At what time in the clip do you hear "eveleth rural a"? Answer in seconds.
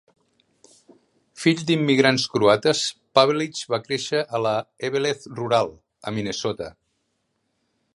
4.91-6.17